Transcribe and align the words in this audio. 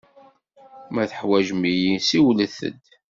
Ma 0.93 1.03
teḥwaǧem-iyi, 1.09 1.93
siwlet-d. 2.07 2.81